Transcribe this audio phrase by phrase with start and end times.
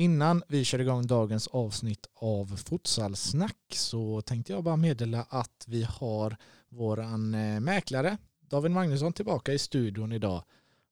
[0.00, 5.82] Innan vi kör igång dagens avsnitt av Futsalsnack så tänkte jag bara meddela att vi
[5.82, 6.36] har
[6.68, 10.42] våran eh, mäklare David Magnusson tillbaka i studion idag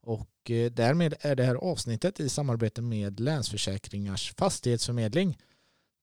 [0.03, 5.39] och eh, därmed är det här avsnittet i samarbete med Länsförsäkringars fastighetsförmedling.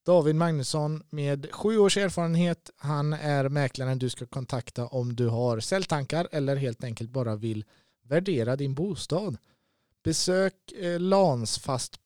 [0.06, 2.70] David Magnusson med sju års erfarenhet.
[2.78, 7.66] Han är mäklaren du ska kontakta om du har säljtankar eller helt enkelt bara vill
[8.04, 9.38] värdera din bostad.
[10.06, 12.04] Besök eh, lansfast.se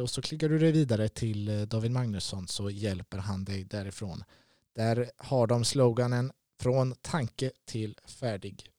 [0.00, 4.24] och så klickar du dig vidare till eh, David Magnusson så hjälper han dig därifrån.
[4.74, 8.71] Där har de sloganen från tanke till färdig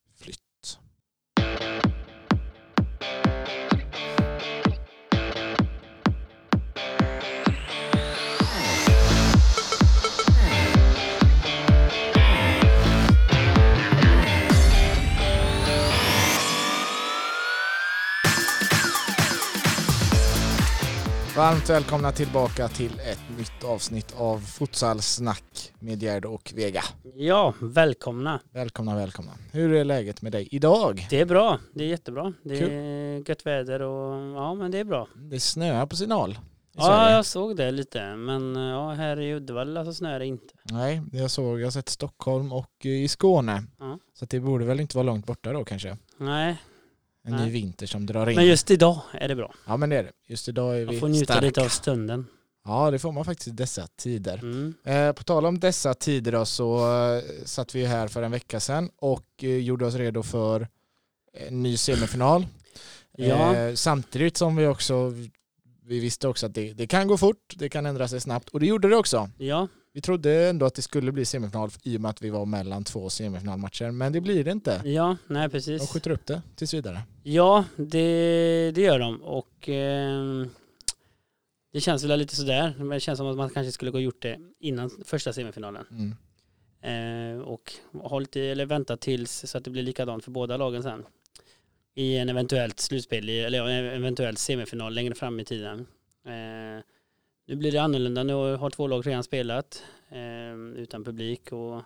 [21.38, 26.82] Varmt välkomna tillbaka till ett nytt avsnitt av Futsalsnack med Gerd och Vega.
[27.16, 28.40] Ja, välkomna.
[28.52, 29.32] Välkomna, välkomna.
[29.52, 31.08] Hur är läget med dig idag?
[31.10, 32.34] Det är bra, det är jättebra.
[32.44, 35.08] Det är gött väder och ja, men det är bra.
[35.16, 36.32] Det snöar på håll.
[36.32, 36.36] i
[36.76, 37.16] Ja, Sverige.
[37.16, 40.54] jag såg det lite, men ja, här i Uddevalla så snöar det inte.
[40.64, 43.64] Nej, jag såg, jag har sett Stockholm och eh, i Skåne.
[43.80, 44.00] Ja.
[44.20, 45.98] Så det borde väl inte vara långt borta då kanske.
[46.18, 46.58] Nej,
[47.26, 47.46] En Nej.
[47.46, 48.36] ny vinter som drar in.
[48.36, 49.54] men just idag är det bra.
[49.68, 50.12] Ja men det är det.
[50.28, 51.46] Just idag är Man vi får njuta starka.
[51.46, 52.26] lite av stunden.
[52.66, 54.40] Ja det får man faktiskt i dessa tider.
[54.40, 54.74] Mm.
[54.84, 56.78] Eh, på tal om dessa tider då, så
[57.16, 60.68] eh, satt vi här för en vecka sedan och eh, gjorde oss redo för
[61.34, 62.46] en ny semifinal.
[63.18, 63.56] Ja.
[63.56, 65.14] Eh, samtidigt som vi också
[65.86, 68.60] vi visste också att det, det kan gå fort, det kan ändra sig snabbt och
[68.60, 69.30] det gjorde det också.
[69.38, 72.46] Ja, Vi trodde ändå att det skulle bli semifinal i och med att vi var
[72.46, 74.82] mellan två semifinalmatcher men det blir det inte.
[74.86, 75.90] ja, nej De precis.
[75.92, 77.02] skjuter upp det tills vidare.
[77.24, 80.50] Ja, det, det gör de och ehm,
[81.74, 82.74] det känns väl lite sådär.
[82.78, 85.86] Men det känns som att man kanske skulle gå och gjort det innan första semifinalen.
[85.92, 86.16] Mm.
[87.36, 90.84] Eh, och hållit i, eller väntat tills så att det blir likadant för båda lagen
[90.84, 91.06] sen.
[91.96, 95.80] I en eventuellt slutspel, eller en eventuell semifinal längre fram i tiden.
[96.26, 96.84] Eh,
[97.46, 101.82] nu blir det annorlunda, nu har två lag redan spelat eh, utan publik och,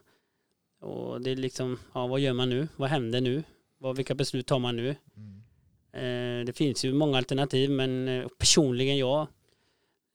[0.81, 2.68] och det är liksom, ja vad gör man nu?
[2.75, 3.44] Vad händer nu?
[3.78, 4.96] Vad, vilka beslut tar man nu?
[5.16, 5.44] Mm.
[5.91, 9.28] Eh, det finns ju många alternativ men eh, personligen jag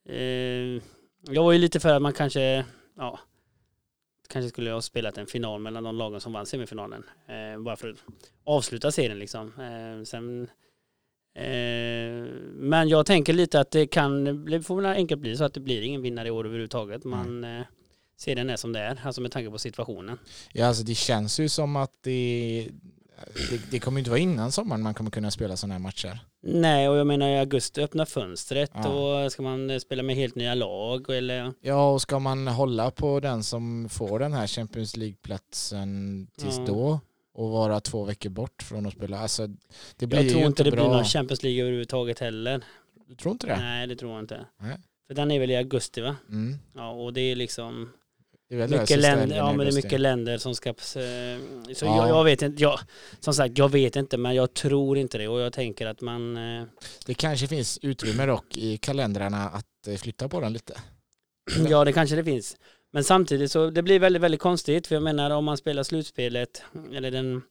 [0.09, 0.83] eh,
[1.31, 2.65] jag var ju lite för att man kanske
[2.97, 3.19] ja,
[4.29, 7.91] kanske skulle ha spelat en final mellan de lagen som vann semifinalen eh, bara för
[7.91, 8.05] att
[8.45, 9.47] avsluta serien liksom.
[9.61, 10.51] Eh, sen,
[12.55, 15.61] men jag tänker lite att det kan det får väl enkelt bli så att det
[15.61, 17.05] blir ingen vinnare i år överhuvudtaget.
[17.05, 17.63] Man eh,
[18.17, 20.19] serien är som det är, alltså med tanke på situationen.
[20.53, 22.69] Ja, alltså det känns ju som att det,
[23.51, 26.19] det, det kommer inte vara innan sommaren man kommer kunna spela sådana här matcher.
[26.45, 28.89] Nej, och jag menar i augusti öppnar fönstret Ja.
[29.25, 33.21] och ska man spela med helt nya lag eller Ja, och ska man hålla på
[33.21, 36.65] den som får den här Champions League-platsen tills Ja.
[36.67, 37.01] då
[37.35, 39.49] och vara två veckor bort från att spela, alltså
[39.97, 40.85] det blir Jag tror inte det bra.
[40.85, 42.65] blir någon Champions League överhuvudtaget heller.
[43.07, 43.57] Du tror inte det?
[43.57, 44.47] Nej, det tror jag inte.
[44.61, 44.77] Nej.
[45.07, 46.17] För den är väl i augusti va?
[46.29, 46.59] Mm.
[46.75, 47.93] Ja, och det är liksom
[48.49, 51.57] Det är mycket länder, ja men det är mycket länder som ska, så Ja.
[51.81, 52.79] jag, jag vet inte, jag,
[53.21, 56.37] som sagt jag vet inte men jag tror inte det och jag tänker att man,
[56.37, 56.65] eh,
[57.07, 60.75] Det kanske finns utrymme dock i kalendrarna att eh, flytta på den lite.
[61.69, 62.57] ja det kanske det finns.
[62.95, 66.63] Men samtidigt så det blir väldigt, väldigt konstigt för jag menar om man spelar slutspelet
[66.95, 67.43] eller den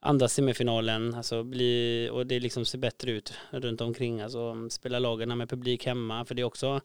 [0.00, 5.38] andra semifinalen alltså blir, och det liksom ser bättre ut runt omkring alltså spela lagen
[5.38, 6.80] med publik hemma för det är också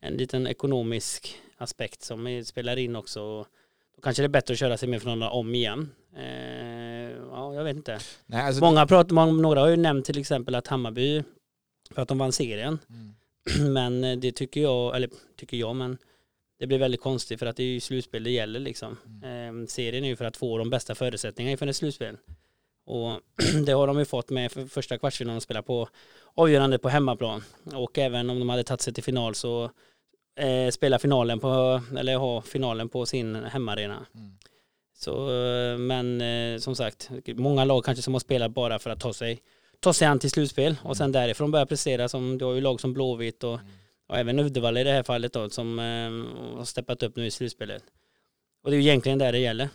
[0.00, 3.46] en liten ekonomisk aspekt som spelar in också.
[3.96, 5.90] Då kanske det är bättre att köra semifinalerna om igen.
[6.16, 7.98] Eh, ja, jag vet inte.
[8.26, 11.22] Nej, alltså, Många pratar, många, några har ju nämnt till exempel att Hammarby,
[11.90, 13.14] för att de vann serien, Mm.
[13.72, 15.98] men eh, det tycker jag, eller tycker jag, men
[16.60, 18.96] det blir väldigt konstigt för att det är ju slutspel det gäller liksom.
[19.22, 19.62] Mm.
[19.62, 22.16] Eh, serien är ju för att få de bästa förutsättningarna inför ett slutspel.
[22.86, 23.20] Och
[23.66, 25.88] det har de ju fått med för första kvartsfinalen att spela på
[26.34, 27.44] avgörande på hemmaplan.
[27.74, 29.70] Och även om de hade tagit sig till final så
[30.36, 34.06] eh, spela finalen på, eller ha finalen på sin hemmaarena.
[34.14, 34.32] Mm.
[34.94, 39.00] Så, eh, men eh, som sagt, många lag kanske som har spelat bara för att
[39.00, 39.42] ta sig,
[39.80, 42.80] ta sig an till slutspel och sen därifrån börja prestera som, du har ju lag
[42.80, 43.60] som Blåvitt och,
[44.10, 47.30] och även Uddevalla i det här fallet då som eh, har steppat upp nu i
[47.30, 47.82] slutspelet.
[48.64, 49.68] Och det är ju egentligen där det gäller.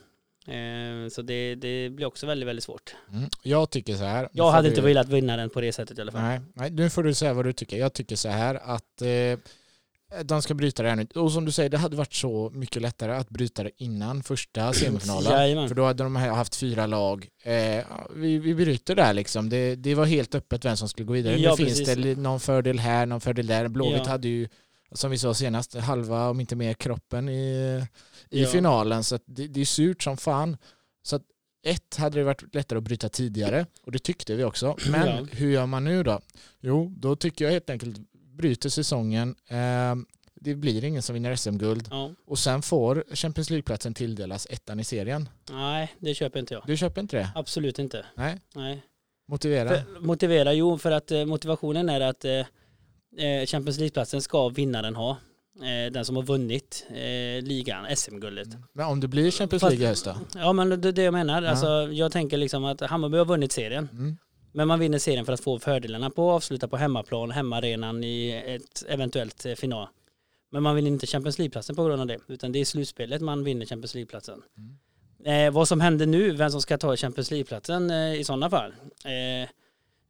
[0.48, 2.96] Eh, så det, det blir också väldigt, väldigt svårt.
[3.12, 3.30] Mm.
[3.44, 4.30] Jag tycker så här.
[4.32, 6.22] Jag hade du- inte velat vinna den på det sättet i alla fall.
[6.22, 7.78] Nej, nej, nu får du säga vad du tycker.
[7.78, 9.40] Jag tycker så här att eh,
[10.24, 11.07] De ska bryta det här nu.
[11.16, 14.74] Och som du säger, det hade varit så mycket lättare att bryta det innan första
[14.74, 15.68] semifinalen.
[15.68, 17.28] För då hade de haft fyra lag.
[17.44, 17.86] Eh,
[18.16, 19.50] vi, vi bryter där liksom.
[19.50, 21.38] Det, det var helt öppet vem som skulle gå vidare.
[21.40, 23.68] Ja, nu finns det någon fördel här, någon fördel där.
[23.68, 24.10] Blåvitt Ja.
[24.12, 24.48] hade ju,
[24.92, 27.84] som vi sa senast, halva om inte mer kroppen i,
[28.30, 28.48] i Ja.
[28.48, 29.04] finalen.
[29.04, 30.58] Så det, det är surt som fan.
[31.04, 31.22] Så att
[31.66, 34.78] ett hade det varit lättare att bryta tidigare och det tyckte vi också.
[34.92, 35.28] Men Ja.
[35.31, 36.22] hur gör man nu då?
[36.62, 37.98] Jo, då tycker jag helt enkelt
[38.38, 39.36] bryter säsongen.
[39.48, 39.96] Eh,
[40.42, 42.12] det blir ingen som vinner SM-guld Ja.
[42.28, 45.30] och sen får Champions League-platsen tilldelas ettan i serien.
[45.52, 46.64] Nej, det köper inte jag.
[46.68, 47.30] Du köper inte det?
[47.36, 48.06] Absolut inte.
[48.16, 48.40] Nej.
[48.56, 48.84] Nej.
[49.28, 49.70] Motivera?
[49.70, 52.32] För, motivera, jo för att eh, motivationen är att eh,
[53.26, 55.18] eh, Champions League-platsen ska vinnaren ha.
[55.62, 58.48] Eh, den som har vunnit eh, ligan, SM-guldet.
[58.74, 60.16] Men om det blir Champions League i höst då?
[60.36, 61.42] Ja men det är det jag menar.
[61.42, 61.50] Ja.
[61.50, 63.90] Alltså, jag tänker liksom att Hammarby har vunnit serien.
[63.92, 64.18] Mm.
[64.56, 68.44] Men man vinner serien för att få fördelarna på att avsluta på hemmaplan, hemmaarenan i
[68.48, 69.88] ett eventuellt eh, final.
[70.52, 72.19] Men man vinner inte Champions League-platsen på grund av det.
[72.28, 74.42] Utan det är slutspelet man vinner Champions League-platsen.
[75.25, 78.74] Eh, vad som händer nu, vem som ska ta Champions League-platsen eh, i sådana fall.
[79.06, 79.50] Eh,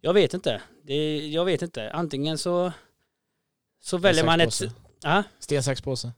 [0.02, 0.62] jag vet inte.
[0.84, 1.92] Det, jag vet inte.
[1.92, 2.72] Antingen så,
[3.82, 4.62] så väljer man ett...
[5.04, 5.24] Ja?
[5.40, 6.12] Sten, sax, påse.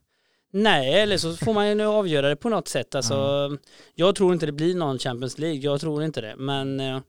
[0.51, 2.95] Nej, eller så får man ju nu avgöra det på något sätt.
[2.95, 3.50] Alltså,
[3.95, 6.35] Jag tror inte det blir någon Champions League, jag tror inte det.
[6.38, 7.00] Men eh,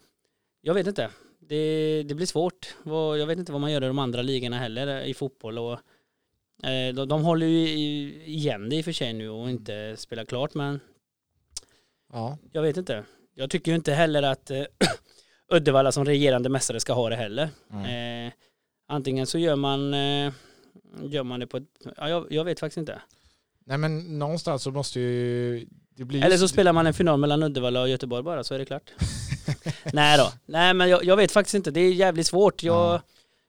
[0.61, 1.11] jag vet inte.
[1.41, 2.77] Det, det blir svårt.
[3.19, 5.59] Jag vet inte vad man gör i de andra ligorna heller i fotboll.
[5.59, 5.73] Och,
[6.69, 7.69] eh, de, de håller ju
[8.25, 10.81] igen det i och för sig nu och inte spelar klart, men
[12.13, 12.39] Ja.
[12.53, 13.05] jag vet inte.
[13.35, 14.63] Jag tycker ju inte heller att eh,
[15.53, 17.49] Uddevalla som regerande mästare ska ha det heller.
[17.73, 18.27] Mm.
[18.27, 18.33] Eh,
[18.89, 20.33] antingen så gör man, eh,
[21.03, 21.69] gör man det på ett...
[21.97, 23.03] Ja, jag, jag vet faktiskt inte.
[23.65, 25.67] Nej men någonstans så måste ju...
[26.23, 28.91] Eller så spelar man en final mellan Uddevalla och Göteborg bara så är det klart.
[29.93, 30.33] Nej då.
[30.47, 31.71] Nej men jag, jag vet faktiskt inte.
[31.71, 32.63] Det är jävligt svårt.
[32.63, 33.03] Jag Ja.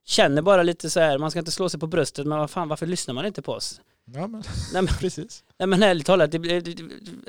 [0.06, 2.68] känner bara lite så här, man ska inte slå sig på bröstet men vad fan
[2.68, 3.82] varför lyssnar man inte på oss?
[4.06, 4.44] Ja men
[4.74, 5.44] Nej men, precis.
[5.60, 6.84] nej, men ärligt talat, det, det, det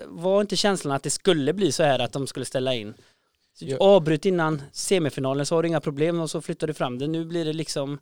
[0.07, 2.95] var inte känslan att det skulle bli så här att de skulle ställa in.
[3.81, 7.07] Avbryt innan semifinalen så har du inga problem och så flyttar du fram det.
[7.07, 7.99] Nu blir det liksom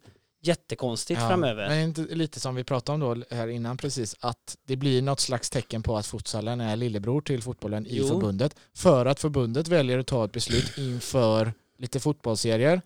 [0.48, 1.68] jättekonstigt framöver.
[1.68, 5.20] Men inte lite som vi pratade om då här innan precis, att det blir något
[5.20, 8.08] slags tecken på att futsalen är lillebror till fotbollen i Jo.
[8.08, 8.56] förbundet.
[8.74, 12.82] För att förbundet väljer att ta ett beslut inför lite fotbollsserier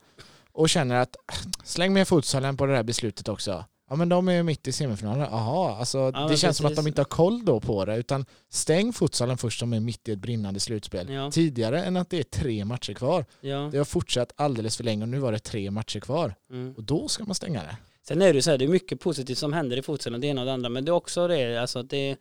[0.53, 1.17] och känner att
[1.65, 3.65] släng med futsalen på det här beslutet också.
[3.93, 5.29] Ja men de är ju mitt i semifinalen.
[5.31, 6.85] Jaha, alltså det men känns som att precis.
[6.85, 10.13] de inte har koll då på det utan stäng futsalen först som är mitt i
[10.13, 11.13] ett brinnande slutspel.
[11.13, 11.31] Ja.
[11.31, 13.25] Tidigare än att det är tre matcher kvar.
[13.41, 13.69] Ja.
[13.73, 16.35] Det har fortsatt alldeles för länge och nu var det tre matcher kvar.
[16.51, 16.75] Mm.
[16.77, 17.77] Och då ska man stänga det.
[18.09, 20.27] Sen är det ju så här, det är mycket positivt som händer i futsalen, det
[20.27, 22.17] ena och det andra, men det är också det, alltså att det,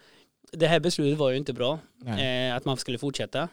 [0.52, 3.48] det här beslutet var ju inte bra, eh, att man skulle fortsätta.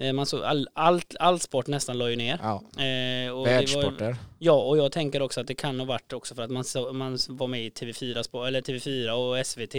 [0.00, 2.38] Eh, man såg all, allt, all sport nästan la ju ner.
[2.42, 4.16] Ja, Eh, och det var, världssporter.
[4.38, 6.92] ja, och jag tänker också att det kan ha varit också för att man, så,
[6.92, 9.74] man var med i TV4, sport, eller TV4 och SVT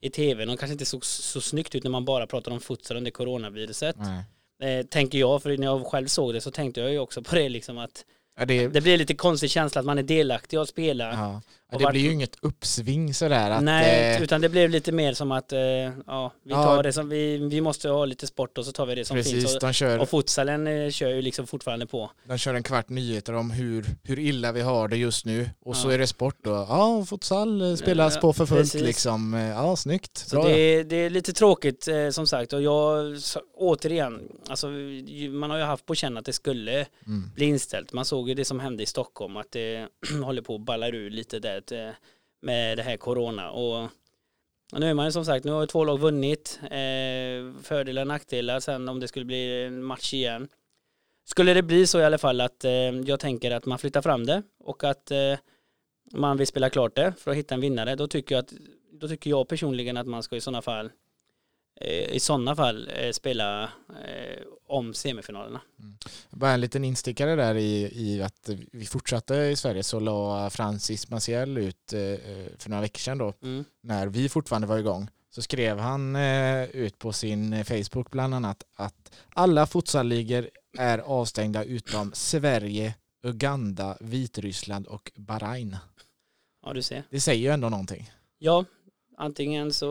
[0.00, 2.96] i tvn och kanske inte såg så snyggt ut när man bara pratade om futsal
[2.96, 3.96] under coronaviruset.
[4.62, 7.34] Eh, tänker jag, för när jag själv såg det så tänkte jag ju också på
[7.34, 8.04] det liksom att
[8.38, 11.12] Ja, det, det blir lite konstig känsla att man är delaktig och spelar.
[11.12, 11.40] ja.
[11.70, 13.62] Ja, och det vart- blir ju inget uppsving sådär att...
[13.62, 16.64] Nej, eh, utan det blev lite mer som att eh, ja, vi Ja.
[16.64, 19.16] tar det som vi, vi måste ha lite sport och så tar vi det som
[19.16, 19.54] precis, finns.
[19.54, 22.10] Och, de kör, och futsalen eh, kör ju liksom fortfarande på.
[22.28, 25.50] de kör en kvart nyheter om hur, hur illa vi har det just nu.
[25.64, 26.50] Och så är det sport då.
[26.50, 28.82] Ja, futsal spelas på för fullt precis.
[28.82, 29.32] liksom.
[29.34, 30.18] Ja, snyggt.
[30.18, 30.48] Så Bra.
[30.48, 33.16] det, är- det är lite tråkigt som sagt och jag,
[33.56, 34.66] återigen, alltså
[35.30, 37.30] man har ju haft på känn att det skulle Mm.
[37.34, 37.92] bli inställt.
[37.92, 39.88] Man såg ju det som hände i Stockholm att det
[40.24, 41.94] håller på att balla ur lite där eh,
[42.40, 43.88] med det här corona och
[44.72, 48.08] nu är man ju som sagt, nu har ju två lag vunnit, eh, fördelar och
[48.08, 50.48] nackdelar sen om det skulle bli en match igen.
[51.24, 52.72] Skulle det bli så i alla fall att eh,
[53.06, 55.12] jag tänker att man flyttar fram det och att
[56.12, 58.52] man vill spela klart det för att hitta en vinnare, då tycker jag, att,
[58.92, 60.90] då tycker jag personligen att man ska i sådana fall
[62.10, 63.70] i sådana fall spela
[64.68, 65.60] om semifinalerna.
[66.30, 71.10] Bara en liten instickare där i, i att vi fortsatte i Sverige så la Francis
[71.10, 71.98] Maciel ut eh,
[72.58, 73.64] för några veckor sedan då Mm.
[73.82, 78.34] när vi fortfarande var igång så skrev han eh, ut på sin eh, Facebook bland
[78.34, 80.48] annat att alla futsalligor
[80.78, 85.76] är avstängda utom Sverige, Uganda, Vitryssland och Bahrain.
[86.64, 87.02] Ja, du ser.
[87.10, 88.10] Det säger ju ändå någonting.
[88.38, 88.64] Ja,
[89.16, 89.86] antingen så,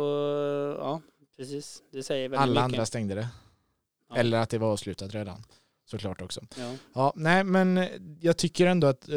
[0.79, 1.01] ja,
[1.37, 1.81] precis.
[1.91, 2.63] Det säger väldigt Alla mycket.
[2.63, 3.27] andra stängde det.
[4.09, 4.15] Ja.
[4.15, 5.43] Eller att det var avslutat redan.
[5.85, 6.41] Såklart också.
[6.57, 6.73] Ja.
[6.93, 7.87] Ja, nej men eh,
[8.19, 9.15] jag tycker ändå att eh,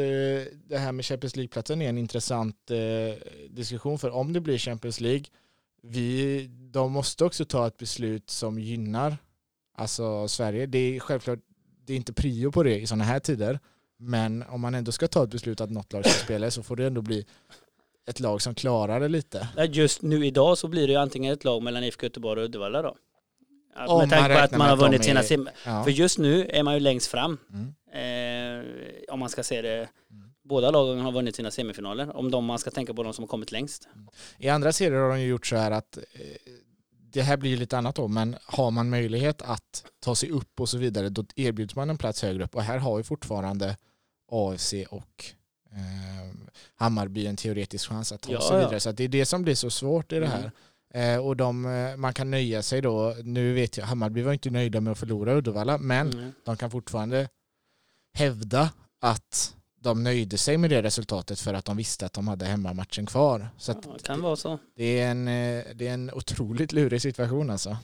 [0.53, 4.99] det här med Champions League-platsen är en intressant eh, diskussion för om det blir Champions
[4.99, 5.25] League,
[5.83, 9.17] vi, de måste också ta ett beslut som gynnar
[9.77, 10.65] alltså Sverige.
[10.65, 11.39] Det är självklart,
[11.85, 13.59] det är inte prio på det i sådana här tider,
[13.97, 16.75] men om man ändå ska ta ett beslut att något lag ska spela så får
[16.75, 17.25] det ändå bli
[18.09, 19.47] ett lag som klarar det lite.
[19.71, 22.81] Just nu idag så blir det ju antingen ett lag mellan IFK Göteborg och Uddevalla
[22.81, 22.95] då.
[23.75, 25.49] Om med tanke på att man har vunnit sina är- sim...
[25.65, 25.83] Ja.
[25.83, 27.37] För just nu är man ju längst fram.
[27.53, 27.73] Mm.
[27.93, 29.89] Eh, om man ska se det.
[30.43, 32.15] Båda lagen har vunnit sina semifinaler.
[32.17, 33.87] Om de man ska tänka på de som har kommit längst.
[34.37, 36.03] I andra serier har de ju gjort så här att eh,
[37.13, 40.59] det här blir ju lite annat då, men har man möjlighet att ta sig upp
[40.59, 42.55] och så vidare, då erbjuds man en plats högre upp.
[42.55, 43.77] Och här har ju fortfarande
[44.31, 45.25] AFC och
[45.71, 46.35] eh,
[46.75, 48.57] Hammarby en teoretisk chans att ta Ja, sig ja.
[48.65, 48.79] vidare.
[48.79, 50.51] Så att det är det som blir så svårt i det här.
[50.93, 54.49] Eh, och de, eh, man kan nöja sig då, nu vet jag, Hammarby var inte
[54.49, 56.31] nöjda med att förlora Uddevalla, men Mm.
[56.45, 57.29] de kan fortfarande
[58.13, 58.69] hävda
[59.01, 63.05] att de nöjde sig med det resultatet för att de visste att de hade hemmamatchen
[63.05, 63.47] kvar.
[63.57, 64.59] Så Ja, det kan vara så.
[64.75, 67.77] det är en, eh, det är en otroligt lurig situation alltså.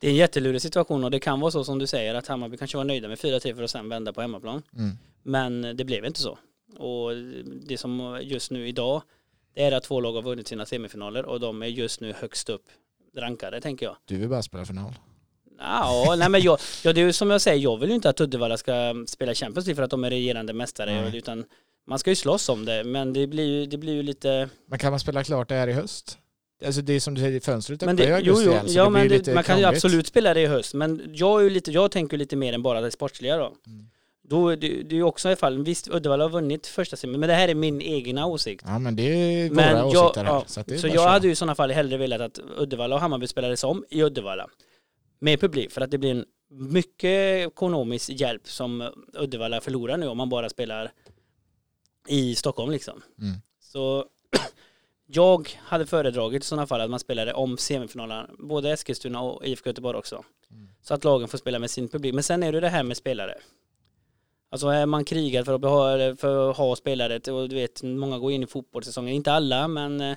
[0.00, 2.56] Det är en jättelurig situation och det kan vara så som du säger att Hammarby
[2.56, 4.62] kanske var nöjda med 4-3 för att sen vända på hemmaplan.
[4.76, 4.98] Mm.
[5.22, 6.38] Men det blev inte så.
[6.78, 7.10] Och
[7.66, 9.02] det som just nu idag
[9.54, 12.48] det är att två lag har vunnit sina semifinaler och de är just nu högst
[12.48, 12.62] upp
[13.16, 13.96] rankade tänker jag.
[14.04, 14.94] Du vill bara spela final.
[15.58, 18.08] Ja, nej men jag, ja, det är ju som jag säger, jag vill ju inte
[18.08, 21.16] att Uddevalla ska spela Champions League för att de är regerande mästare Nej.
[21.16, 21.44] utan
[21.86, 24.78] man ska ju slåss om det men det blir ju, det blir ju lite Men
[24.78, 26.18] kan man spela klart det här i höst?
[26.66, 28.78] Alltså det är som du säger, fönstret öppnar i det, augusti jo, jo, igen, så
[28.78, 29.76] ja, det blir men ju lite man kan ju krångligt.
[29.76, 32.62] absolut spela det i höst men jag, är ju lite, jag tänker lite mer än
[32.62, 33.46] bara det sportsliga då.
[33.66, 33.90] Mm.
[34.28, 37.28] Då, det, det är också i alla fall, visst Uddevalla har vunnit första semin men
[37.28, 38.64] det här är min egna åsikt.
[38.66, 40.32] Ja men det är våra Men jag, åsikter här.
[40.32, 41.08] ja, så så jag köra.
[41.08, 44.48] hade ju i sådana fall hellre velat att Uddevalla och Hammarby spelades om i Uddevalla.
[45.18, 50.16] Med publik, för att det blir en mycket ekonomisk hjälp som Uddevalla förlorar nu om
[50.16, 50.92] man bara spelar
[52.08, 53.02] i Stockholm liksom.
[53.20, 53.36] Mm.
[53.60, 54.04] Så
[55.06, 59.68] jag hade föredragit i sådana fall att man spelade om semifinalerna, både Eskilstuna och IFK
[59.70, 60.24] Göteborg också.
[60.50, 60.68] Mm.
[60.82, 62.14] Så att lagen får spela med sin publik.
[62.14, 63.34] Men sen är det det här med spelare.
[64.50, 68.18] Alltså är man krigar för att, behålla, för att ha spelare och du vet, många
[68.18, 70.16] går in i fotbollssäsongen, inte alla men eh,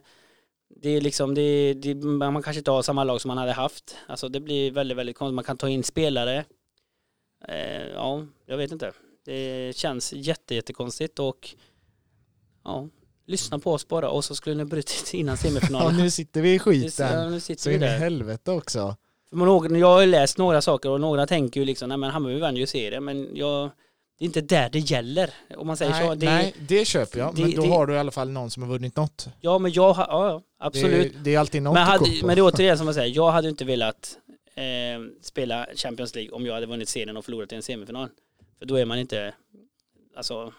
[0.81, 3.95] det är liksom, det, det, man kanske inte har samma lag som man hade haft.
[4.07, 5.35] Alltså det blir väldigt, väldigt konstigt.
[5.35, 6.45] Man kan ta in spelare.
[7.47, 8.91] Eh, ja, jag vet inte.
[9.25, 11.50] Det känns jätte, jättekonstigt och
[12.63, 12.88] ja,
[13.27, 15.97] lyssna på oss bara och så skulle ni brutit innan Ja, semifinalen.
[15.97, 17.31] nu sitter vi i Ja, skiten.
[17.31, 18.95] nu Så sitter vi in i helvete också.
[19.29, 22.11] För några, jag har ju läst några saker och några tänker ju liksom, nej men
[22.11, 23.69] Hammarby vann ju serien men jag,
[24.21, 25.33] det är inte där det gäller.
[25.57, 26.15] Om man säger Nej, så.
[26.15, 27.37] Det, nej, det köper jag.
[27.39, 29.27] Men det- då det- har du i alla fall någon som har vunnit något.
[29.39, 31.13] Ja men jag har, ja, absolut.
[31.13, 32.25] Det, det är alltid något Men, att hade, på.
[32.25, 34.17] men det är återigen som jag säger, jag hade inte velat
[34.55, 34.63] eh,
[35.21, 38.09] spela Champions League om jag hade vunnit serien och förlorat i en semifinal.
[38.59, 39.33] För då är man inte,
[40.17, 40.53] alltså,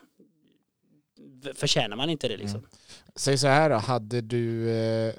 [1.54, 2.58] förtjänar man inte det liksom.
[2.58, 2.70] Mm.
[3.16, 5.14] Säg så här då, hade du, eh,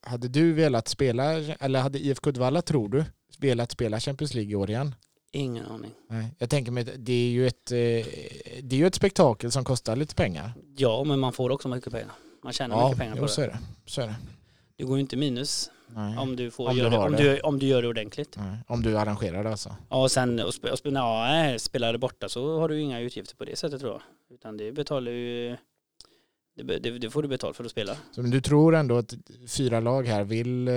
[0.00, 3.04] hade du velat spela, eller hade IFK Uddevalla, tror du,
[3.38, 4.94] velat spela Champions League i år igen?
[5.34, 5.90] Ingen aning.
[6.08, 6.34] Nej.
[6.38, 9.96] Jag tänker mig, det är ju ett, eh, det är ju ett spektakel som kostar
[9.96, 10.52] lite pengar.
[10.76, 12.10] Ja, men man får också mycket pengar.
[12.44, 13.46] Man tjänar mycket pengar på jo, så det.
[13.46, 13.58] är det.
[13.86, 14.14] Så är det.
[14.76, 16.18] Du går ju inte minus Nej.
[16.18, 17.18] om du får Om du det, om det.
[17.22, 18.36] du, om du gör det ordentligt.
[18.36, 18.56] Nej.
[18.66, 19.76] Om du arrangerar det alltså.
[19.90, 20.94] Ja, och sen och sp- och sp-
[21.52, 24.02] ja, spelar det borta så har du ju inga utgifter på det sättet tror jag.
[24.34, 25.56] Utan det betalar ju,
[26.56, 27.96] det, det, det får du betalt för att spela.
[28.14, 29.14] Så men du tror ändå att
[29.48, 30.74] fyra lag här vill eh,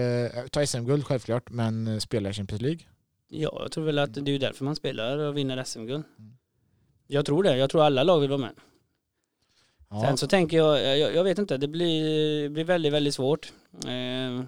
[0.52, 2.80] ta SM-guld självklart, men eh, spela Champions League?
[3.42, 6.04] Ja, jag tror väl att det är därför man spelar och vinner SM-guld.
[6.20, 6.38] Mm.
[7.08, 8.54] Jag tror det, jag tror alla lag vill vara med.
[9.90, 10.02] Ja.
[10.02, 13.54] Sen så tänker jag, jag, jag vet inte, det blir, blir väldigt, väldigt svårt.
[13.86, 14.44] Eh,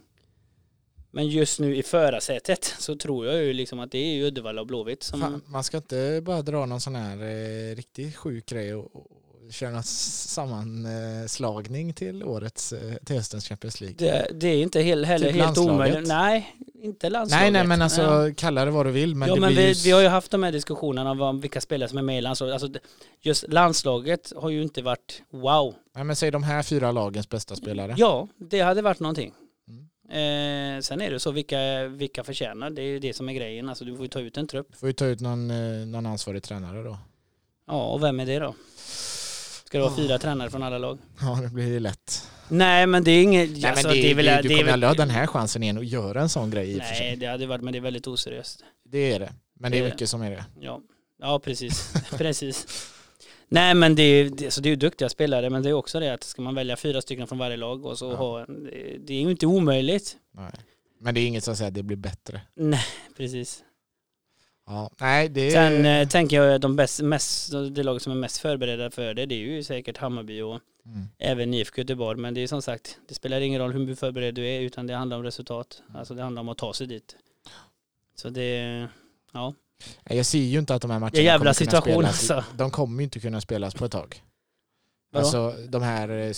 [1.11, 4.61] men just nu i förarsätet så tror jag ju liksom att det är ju Uddevalla
[4.61, 5.21] och Blåvitt som...
[5.21, 9.07] Fan, man ska inte bara dra någon sån här eh, riktigt sjuk grej och, och
[9.51, 13.97] köra någon sammanslagning till årets, eh, till höstens Champions League.
[13.97, 16.07] Det, det är inte heller, heller Typ helt omöjligt.
[16.07, 16.55] Nej,
[16.87, 17.43] inte landslaget.
[17.43, 18.33] nej, nej, men alltså Ja.
[18.37, 19.15] kalla det vad du vill.
[19.15, 19.73] Men ja det men blir vi, ju...
[19.83, 22.53] vi har ju haft de här diskussionerna om vilka spelare som är med i landslaget.
[22.53, 22.79] Alltså,
[23.21, 25.75] just landslaget har ju inte varit wow.
[25.95, 27.95] nej, men säg de här fyra lagens bästa spelare.
[27.97, 29.33] Ja, det hade varit någonting.
[29.67, 30.77] Mm.
[30.77, 33.69] Eh, sen är det så vilka, vilka förtjänar, det är ju det som är grejen.
[33.69, 34.75] Alltså du får ju ta ut en trupp.
[34.75, 36.97] Får ju ta ut någon, eh, någon ansvarig tränare då.
[37.67, 38.55] Ja, och vem är det då?
[39.67, 39.97] Ska det vara Oh.
[39.97, 40.97] fyra tränare från alla lag?
[41.21, 42.29] Ja, det blir lätt.
[42.49, 43.49] Nej, men det är inget...
[43.49, 45.27] Nej, alltså, men det, är väl, det, det du är kommer aldrig ha den här
[45.27, 47.15] chansen igen och göra en sån grej i för Nej, sig.
[47.15, 48.63] det hade varit, men det är väldigt oseriöst.
[48.89, 49.33] Det är det.
[49.59, 50.45] Men det är Det- mycket som är det.
[50.59, 50.81] Ja,
[51.21, 51.93] ja precis.
[52.17, 52.65] precis.
[53.49, 55.99] Nej men det är, det, alltså det är ju duktiga spelare men det är också
[55.99, 58.15] det att ska man välja fyra stycken från varje lag och så Ja.
[58.15, 60.15] ha en, det- det är ju inte omöjligt.
[60.35, 60.51] Nej.
[61.01, 62.41] Men det är inget som säger att det blir bättre.
[62.55, 62.83] Nej,
[63.17, 63.63] precis.
[64.67, 64.91] Ja.
[64.99, 65.51] Nej, det.
[65.51, 69.25] Sen eh, tänker jag de bäst, mest, det laget som är mest förberedda för det,
[69.25, 71.07] det är ju säkert Hammarby och Mm.
[71.17, 72.19] även IFK Göteborg.
[72.19, 74.95] Men det är som sagt, det spelar ingen roll hur förberedd du är utan det
[74.95, 75.81] handlar om resultat.
[75.95, 77.15] Alltså det handlar om att ta sig dit.
[78.15, 78.87] Så det,
[79.33, 79.53] ja.
[80.03, 82.31] Jag ser ju inte att de här matcherna jävla kommer kunna situation, spelas.
[82.31, 82.57] alltså.
[82.57, 84.23] De kommer ju inte kunna spelas på ett tag.
[85.11, 85.25] Vadå?
[85.25, 86.33] Alltså de här eh,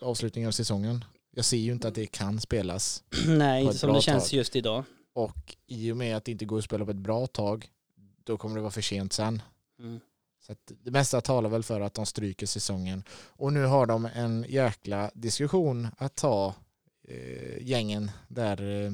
[0.00, 1.04] avslutningen av säsongen.
[1.36, 3.02] Jag ser ju inte att det kan spelas.
[3.26, 4.36] Nej, inte som det känns tag.
[4.36, 4.84] just idag.
[5.14, 7.66] Och i och med att det inte går att spela på ett bra tag,
[8.24, 9.42] då kommer det vara för sent sen.
[9.78, 10.00] Mm.
[10.46, 10.54] Så
[10.84, 13.04] det mesta talar väl för att de stryker säsongen.
[13.26, 16.54] Och nu har de en jäkla diskussion att ta,
[17.08, 18.84] eh, gängen där.
[18.86, 18.92] Eh,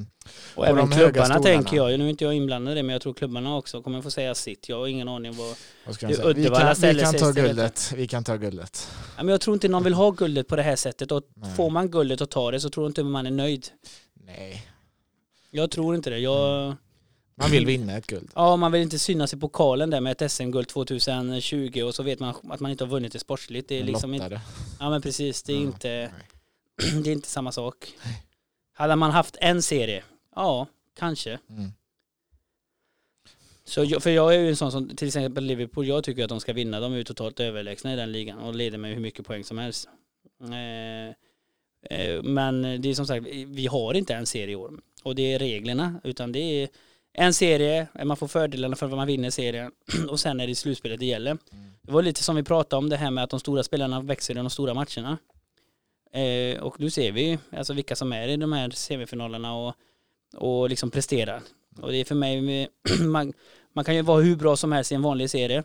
[0.55, 3.01] Och även de klubbarna tänker jag, nu är inte jag inblandad i det, men jag
[3.01, 4.69] tror klubbarna också kommer få säga sitt.
[4.69, 5.55] Jag har ingen aning vad...
[5.85, 6.33] vad ska Det jag är säga?
[6.33, 7.93] Vi Uddevalla kan, ställer sig ta guldet.
[7.95, 8.87] Vi kan ta guldet.
[9.17, 11.55] Ja, men jag tror inte någon vill ha guldet på det här sättet och Nej.
[11.55, 13.67] får man guldet och tar det så tror inte man är nöjd.
[14.13, 14.67] Nej,
[15.49, 16.19] Jag tror inte det.
[16.19, 16.75] Jag...
[17.41, 18.31] man vill vinna ett guld.
[18.35, 22.19] Ja, man vill inte synas i pokalen där med ett SM-guld 2020 och så vet
[22.19, 23.69] man att man inte har vunnit det sportsligt.
[23.69, 24.41] Det är liksom inte...
[24.79, 26.11] Ja men precis, det är Ja, inte...
[27.03, 27.93] Det är inte samma sak.
[28.73, 30.03] Hade man haft en serie?
[30.35, 30.67] Ja,
[30.99, 31.39] kanske.
[31.49, 31.71] Mm.
[33.63, 36.29] Så jag, för jag är ju en sån som, till exempel Liverpool, jag tycker att
[36.29, 36.79] de ska vinna.
[36.79, 39.57] De är ju totalt överlägsna i den ligan och leder med hur mycket poäng som
[39.57, 39.89] helst.
[40.43, 41.07] Eh,
[41.99, 44.71] eh, men det är som sagt, vi har inte en serie i år.
[45.03, 46.69] Och det är reglerna, utan det är
[47.13, 49.71] en serie, man får fördelarna för att man vinner serien
[50.09, 51.37] och sen är det slutspelet det gäller.
[51.81, 54.33] Det var lite som vi pratade om det här med att de stora spelarna växer
[54.33, 55.17] i de stora matcherna.
[56.13, 59.75] Eh, och nu ser vi alltså vilka som är i de här semifinalerna och,
[60.35, 61.41] och liksom presterar.
[61.81, 62.67] Och det är för mig,
[63.01, 63.33] man,
[63.73, 65.63] man kan ju vara hur bra som helst i en vanlig serie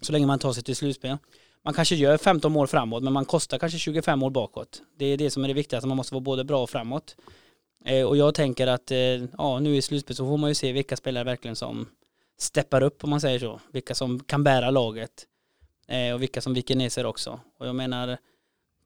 [0.00, 1.16] så länge man tar sig till slutspel.
[1.64, 4.82] Man kanske gör 15 mål framåt men man kostar kanske 25 mål bakåt.
[4.98, 7.16] Det är det som är det viktigaste, man måste vara både bra och framåt.
[7.86, 8.98] Eh, och jag tänker att eh,
[9.38, 11.88] ja, nu i slutspel så får man ju se vilka spelare verkligen som
[12.38, 13.60] steppar upp om man säger så.
[13.72, 15.10] Vilka som kan bära laget.
[15.88, 17.40] Eh, och vilka som viker ner sig också.
[17.58, 18.18] Och jag menar,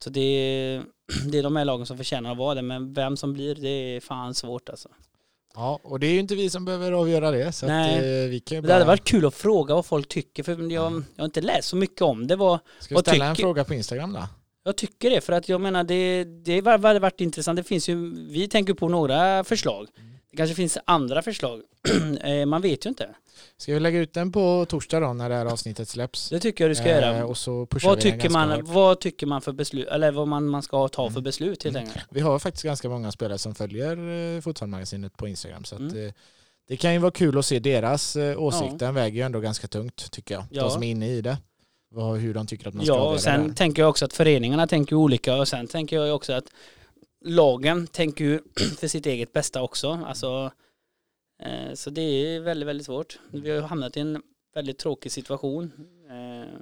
[0.04, 0.82] så det är,
[1.30, 3.68] det är de här lagen som förtjänar att vara det, men vem som blir det
[3.68, 4.88] är fan svårt alltså.
[5.54, 7.52] Ja, och det är ju inte vi som behöver avgöra det.
[7.52, 7.98] Så Nej.
[8.24, 8.88] att, vi kan ju Det hade bara...
[8.92, 12.02] varit kul att fråga vad folk tycker, för jag, jag har inte läst så mycket
[12.02, 12.36] om det.
[12.36, 14.28] Vad, Ska vi ställa en tycker- fråga på Instagram då?
[14.64, 17.56] Jag tycker det, för att jag menar det, det har varit- intressant.
[17.56, 19.86] Det finns ju, vi tänker på några förslag.
[20.30, 21.60] Det kanske finns andra förslag.
[22.24, 23.08] Eh, Man vet ju inte.
[23.56, 26.28] Ska vi lägga ut den på torsdag då när det här avsnittet släpps?
[26.28, 27.26] Det tycker jag du ska Eh, göra.
[27.26, 30.88] och så Vad tycker, man, vad tycker man för beslut, eller vad man, man ska
[30.88, 31.22] ta för Mm.
[31.22, 31.88] beslut helt Mm.
[31.88, 32.06] enkelt.
[32.10, 36.06] Vi har faktiskt ganska många spelare som följer eh, Fotbollsmagasinet på Instagram så att, Mm.
[36.06, 36.12] eh,
[36.68, 38.78] det kan ju vara kul att se deras eh, åsikt.
[38.78, 40.44] Den väger ju ändå ganska tungt tycker jag.
[40.50, 40.62] Ja.
[40.62, 41.38] De som är inne i det.
[41.92, 43.54] Vad, hur de tycker att man ska Ja, och sen det.
[43.54, 46.44] tänker jag också att föreningarna tänker olika och sen tänker jag också att
[47.24, 48.40] lagen tänker ju
[48.78, 50.00] för sitt eget bästa också.
[50.06, 50.50] Alltså,
[51.42, 53.18] eh, så det är väldigt, väldigt svårt.
[53.32, 54.22] Vi har ju hamnat i en
[54.54, 55.72] väldigt tråkig situation.
[56.10, 56.58] Eh,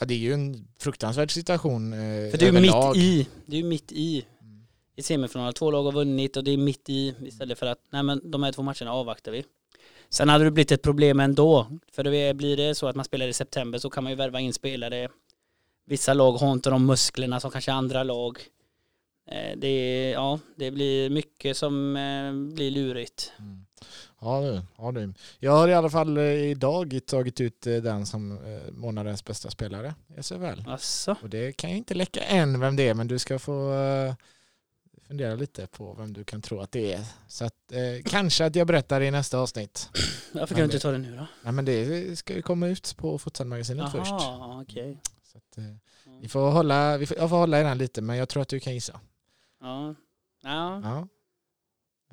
[0.00, 1.98] Ja, det är ju en fruktansvärd situation eh,
[2.30, 4.66] för det är ju mitt i, det är ju mitt i Mm.
[4.96, 5.54] i semifinalen.
[5.54, 8.42] Två lag har vunnit och det är mitt i istället för att nej men de
[8.42, 9.44] här två matcherna avvaktar vi.
[10.10, 11.66] Sen hade det blivit ett problem ändå.
[11.92, 14.40] För det blir det så att man spelar i september så kan man ju värva
[14.40, 15.08] in spelare.
[15.86, 18.38] Vissa lag har inte de musklerna som kanske andra lag.
[19.30, 23.32] Eh, Det, ja, det blir mycket som eh, blir lurigt.
[23.38, 23.66] Mm.
[24.20, 25.12] Ja, du, ja du.
[25.38, 28.38] Jag har i alla fall eh, idag tagit ut den som
[28.70, 30.62] månadens bästa spelare i SHL.
[30.66, 33.72] Alltså, Och det kan jag inte läcka än vem det är, men du ska få
[35.08, 37.04] fundera lite på vem du kan tro att det är.
[37.28, 39.90] Så att, eh, kanske att jag berättar i nästa avsnitt.
[40.32, 41.26] varför kan du inte ta det nu då?
[41.42, 44.10] Nej, men det ska ju komma ut på Futsalmagasinet först.
[44.10, 45.00] Jaha, okej.
[45.22, 45.64] Så att, eh,
[46.20, 48.48] vi får hålla, vi får, jag får hålla i den lite, men jag tror att
[48.48, 49.00] du kan gissa.
[49.60, 49.94] Ja.
[50.42, 50.80] Ja.
[50.84, 51.08] Ja.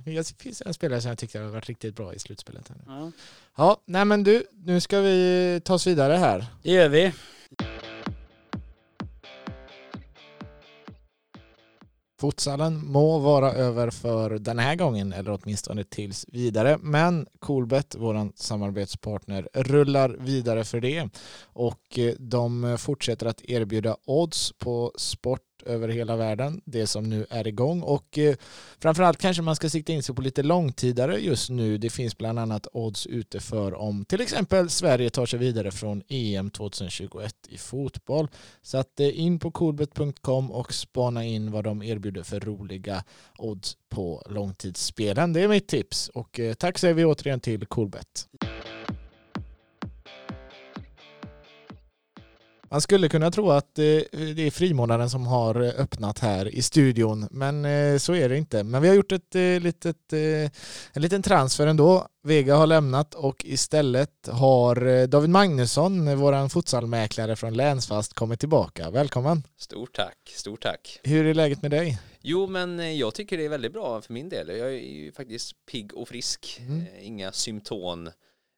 [0.06, 2.69] Det finns en spelare som jag tyckte har varit riktigt bra i slutspelet.
[2.69, 2.75] Här.
[2.75, 2.84] nu.
[2.88, 3.12] ja,
[3.58, 6.45] Ja, nej men du, nu ska vi ta oss vidare här.
[6.63, 7.13] det gör vi.
[12.19, 16.78] Futsalen må vara över för den här gången eller åtminstone tills vidare.
[16.82, 21.10] Men Coolbet, vår samarbetspartner, rullar vidare för det.
[21.43, 27.26] Och eh, de fortsätter att erbjuda odds på sport över hela världen, det som nu
[27.30, 27.82] är igång.
[27.82, 28.36] Och eh,
[28.80, 31.78] framförallt kanske man ska sikta in sig på lite långtidare just nu.
[31.78, 36.04] Det finns bland annat odds ute för om till exempel Sverige tar sig vidare från
[36.08, 38.28] EM 2021 i fotboll.
[38.62, 43.04] Så att eh, in på coolbet.com och spana in vad de erbjuder för roliga
[43.38, 45.34] odds på långtidsspelen.
[45.34, 48.28] Det är mitt tips och eh, tack säger vi återigen till Coolbet.
[52.74, 54.08] Man skulle kunna tro att det
[54.40, 58.64] är frimånaden som har öppnat här i studion, men eh, så är det inte.
[58.64, 60.52] Men vi har gjort ett eh, litet, eh,
[60.94, 62.08] en liten transfer ändå.
[62.24, 68.90] Vega har lämnat och istället har David Magnusson, vår futsalmäklare från Länsfast, kommit tillbaka.
[68.90, 69.44] Välkommen!
[69.58, 71.00] Stort tack, stort tack.
[71.04, 72.00] Hur är läget med dig?
[72.22, 74.48] Jo, men jag tycker det är väldigt bra för min del.
[74.48, 76.62] Jag är ju faktiskt pigg och frisk.
[76.62, 76.86] Mm.
[77.02, 78.10] Inga symptom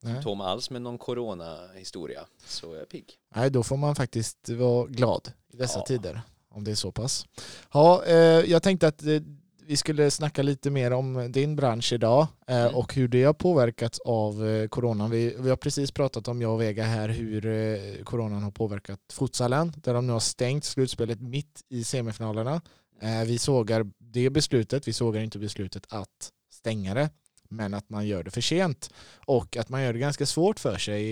[0.04, 0.14] Nej.
[0.14, 2.26] symptom alls med någon corona-historia.
[2.46, 3.14] Så jag är pigg.
[3.36, 5.86] Nej, då får man faktiskt vara glad i dessa Ja.
[5.86, 6.22] tider.
[6.50, 7.26] Om det är så pass.
[7.74, 8.16] Ja, eh,
[8.52, 9.22] jag tänkte att eh,
[9.68, 12.76] vi skulle snacka lite mer om din bransch idag eh, Mm.
[12.76, 15.10] och hur det har påverkats av coronan.
[15.12, 19.74] Vi, vi har precis pratat om, jag och Vega här, hur coronan har påverkat futsalen
[19.78, 22.62] där de nu har stängt slutspelet mitt i semifinalerna.
[23.02, 27.10] Eh, vi sågar det beslutet, vi sågar inte beslutet att stänga det
[27.50, 28.90] men att man gör det för sent
[29.26, 31.04] och att man gör det ganska svårt för sig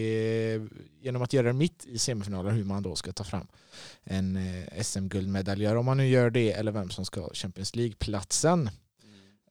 [0.55, 0.61] eh,
[1.01, 3.47] genom att göra det mitt i semifinalen hur man då ska ta fram
[4.03, 8.69] en eh, SM-guldmedaljör om man nu gör det eller vem som ska ha Champions League-platsen.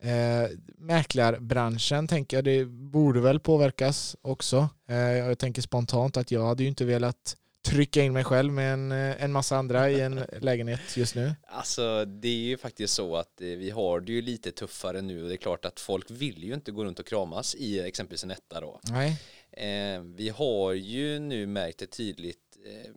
[0.02, 4.68] Eh, mäklarbranschen tänker jag det borde väl påverkas också.
[4.88, 8.72] Eh, jag tänker spontant att jag hade ju inte velat trycka in mig själv med
[8.72, 11.34] en, eh, en massa andra i en lägenhet just nu.
[11.46, 15.22] Alltså det är ju faktiskt så att eh, vi har det ju lite tuffare nu
[15.22, 18.24] och det är klart att folk vill ju inte gå runt och kramas i exempelvis
[18.24, 18.80] en etta då.
[18.82, 19.20] Nej,
[19.52, 22.90] Eh, vi har ju nu märkt ett tydligt, eh,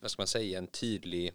[0.00, 1.32] vad ska man säga, en tydlig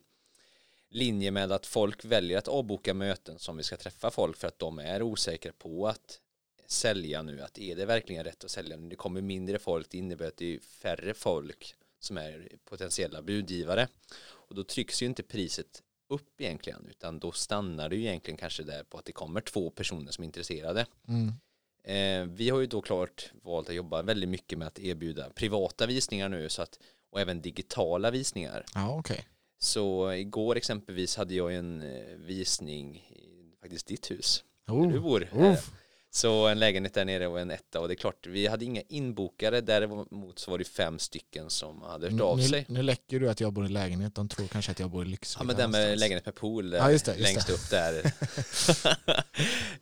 [0.89, 4.59] linje med att folk väljer att avboka möten som vi ska träffa folk för att
[4.59, 6.19] de är osäkra på att
[6.67, 8.89] sälja nu, att är det verkligen rätt att sälja nu?
[8.89, 13.87] Det kommer mindre folk, det innebär att det är färre folk som är potentiella budgivare
[14.27, 18.63] och då trycks ju inte priset upp egentligen utan då stannar det ju egentligen kanske
[18.63, 20.85] där på att det kommer två personer som är intresserade.
[21.07, 21.31] mm.
[21.87, 25.85] Eh, vi har ju då klart valt att jobba väldigt mycket med att erbjuda privata
[25.85, 28.65] visningar nu så att, och även digitala visningar.
[28.75, 29.25] ja okej.
[29.57, 34.91] Så igår exempelvis hade jag en eh, visning i faktiskt ditt hus, där Oh.
[34.91, 35.29] du bor.
[35.33, 35.57] Oh.
[36.15, 38.81] Så en lägenhet där nere och en etta och det är klart, vi hade inga
[38.81, 42.65] inbokare, däremot så var det fem stycken som hade hört av nu, sig.
[42.69, 45.07] nu läcker du att jag bor i lägenhet, de tror kanske att jag bor i
[45.07, 45.43] Lycksele.
[45.43, 47.53] Ja men den med lägenhet med pool Ja, just det, just längst det.
[47.53, 48.11] upp där.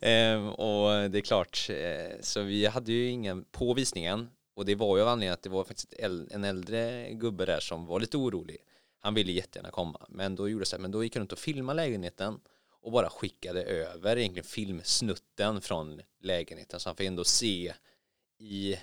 [0.00, 4.74] ehm, och det är klart, eh, så vi hade ju ingen på visningen och det
[4.74, 5.94] var ju av anledningen att det var faktiskt
[6.30, 8.56] en äldre gubbe där som var lite orolig.
[9.00, 11.32] Han ville jättegärna komma, men då gjorde det så här, men då gick han runt
[11.32, 12.38] och filmade lägenheten
[12.84, 17.74] och bara skickade över egentligen filmsnutten från lägenheten så han får ändå se
[18.38, 18.76] i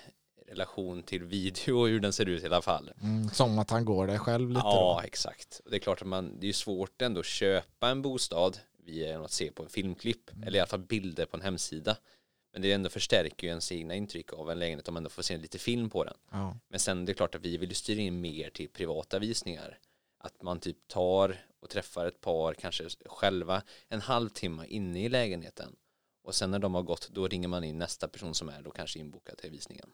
[0.46, 2.92] relation till video hur den ser ut i alla fall.
[3.02, 5.06] Mm, som att han går där själv lite Ja, då.
[5.06, 5.60] exakt.
[5.64, 9.32] Det är klart att man, det är svårt ändå att köpa en bostad via att
[9.32, 10.48] se på en filmklipp, Mm.
[10.48, 11.96] eller i alla fall bilder på en hemsida.
[12.52, 15.22] Men det ändå förstärker ju ens egna intryck av en lägenhet om man ändå får
[15.22, 16.14] se lite film på den.
[16.30, 16.56] Ja.
[16.68, 19.78] Men sen det är klart att vi vill styra in mer till privata visningar.
[20.18, 25.76] Att man typ tar och träffar ett par, kanske själva, en halvtimme inne i lägenheten.
[26.24, 28.70] Och sen när de har gått, då ringer man in nästa person som är då
[28.70, 29.90] kanske inbokad till visningen.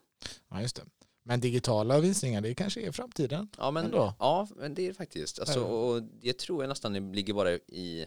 [0.50, 0.82] ja, just det.
[1.22, 3.48] Men digitala visningar, det kanske är framtiden.
[3.58, 4.14] Ja men, Ändå.
[4.18, 5.38] ja, men det är det faktiskt.
[5.40, 8.06] Alltså, och det tror jag nästan det ligger bara i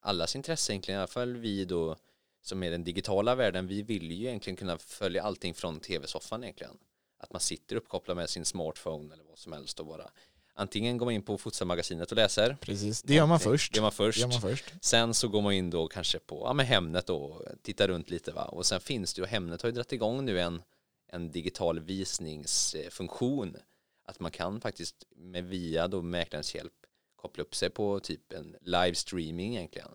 [0.00, 0.98] allas intresse egentligen.
[0.98, 1.96] I alla fall vi då
[2.42, 3.66] som är den digitala världen.
[3.66, 6.78] Vi vill ju egentligen kunna följa allting från tv-soffan egentligen.
[7.18, 10.10] Att man sitter uppkopplad med sin smartphone eller vad som helst och bara
[10.58, 12.56] antingen går man in på Futsalmagasinet och läser.
[12.60, 13.72] Precis, det gör man först.
[13.72, 14.18] Det gör man Det först.
[14.18, 14.74] gör man först.
[14.80, 18.32] Sen så går man in då kanske på ja, men Hemnet och tittar runt lite
[18.32, 18.44] va.
[18.44, 20.62] Och sen finns det ju, Hemnet har ju dragit igång nu en,
[21.06, 23.56] en digital visningsfunktion.
[24.04, 26.72] Att man kan faktiskt med via då mäklarens hjälp
[27.16, 29.88] koppla upp sig på typ en livestreaming egentligen.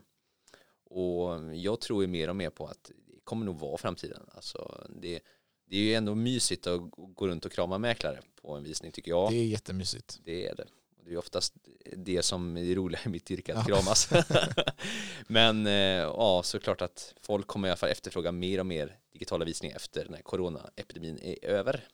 [0.86, 4.30] Och jag tror ju mer och mer på att det kommer nog vara framtiden.
[4.32, 5.20] Alltså det,
[5.66, 9.12] det är ju ändå mysigt att gå runt och krama mäklare på en visning tycker
[9.12, 9.32] jag.
[9.32, 10.20] Det är jättemysigt.
[10.24, 10.66] Det är det.
[11.06, 11.54] Det är oftast
[11.98, 13.76] det som är roliga i mitt yrke, att Ja.
[13.76, 14.10] kramas.
[15.28, 19.46] Men eh, ja, såklart att folk kommer i alla fall efterfråga mer och mer digitala
[19.46, 21.88] visningar efter när coronaepidemin är över.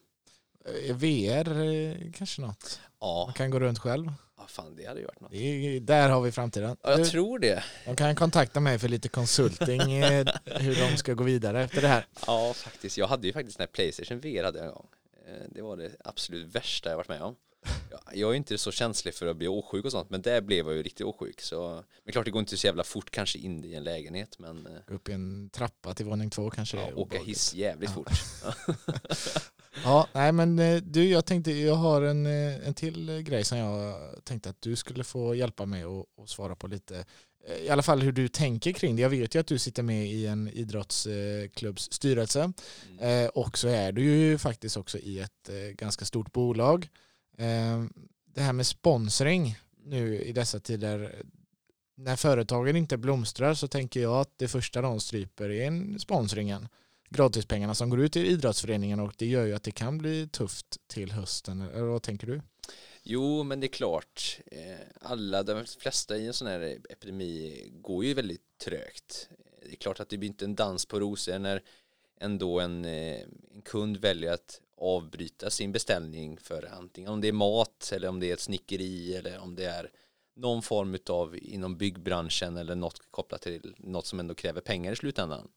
[0.66, 2.80] Eh, VR eh, kanske något.
[3.00, 4.12] Ja, Man kan gå runt själv.
[4.38, 5.34] ja fan det hade ju varit något.
[5.34, 6.78] Är, där har vi framtiden.
[6.84, 7.64] Ja, jag tror det.
[7.86, 11.88] de kan kontakta mig för lite konsulting eh, hur de ska gå vidare efter det
[11.88, 12.06] här.
[12.28, 12.98] Ja, faktiskt.
[12.98, 14.88] Jag hade ju faktiskt när Playstation VR hade jag en gång.
[15.50, 17.36] Det var det absolut värsta jag varit med om.
[17.92, 20.66] Ja, Jag är inte så känslig för att bli åsjuk och sånt, men där blev
[20.68, 21.42] jag ju riktigt åsjuk.
[21.42, 24.68] Så, men klart det går inte så jävla fort kanske in i en lägenhet, men
[24.88, 26.78] upp i en trappa till våning två kanske.
[26.78, 27.94] ja, åka hiss jävligt Ja.
[27.96, 28.12] fort.
[29.84, 33.44] Ja, nej men eh, du, jag tänkte, jag har en, eh, en till eh, grej
[33.44, 37.06] som jag tänkte att du skulle få hjälpa mig och, och svara på lite.
[37.62, 39.02] I alla fall hur du tänker kring det.
[39.02, 42.52] Jag vet ju att du sitter med i en idrottsklubbs styrelse
[43.00, 43.30] Mm.
[43.34, 46.88] och så är du ju faktiskt också i ett ganska stort bolag.
[48.36, 51.22] Det här med sponsring nu i dessa tider,
[51.98, 56.68] när företagen inte blomstrar så tänker jag att det första de stryper är en sponsringen
[57.10, 60.78] gratispengarna som går ut till idrottsföreningen och det gör ju att det kan bli tufft
[60.88, 61.62] till hösten.
[61.62, 62.42] Eller vad tänker du?
[63.04, 64.40] Jo, men det är klart.
[64.46, 69.30] Eh, alla, de flesta i en sån här epidemi går ju väldigt trögt.
[69.62, 71.64] Det är klart att det blir inte en dans på rosor när
[72.20, 73.22] ändå en, eh,
[73.54, 78.20] en kund väljer att avbryta sin beställning för antingen om det är mat eller om
[78.20, 79.92] det är ett snickeri eller om det är
[80.36, 84.96] någon form av inom byggbranschen eller något kopplat till något som ändå kräver pengar i
[84.96, 85.48] slutändan.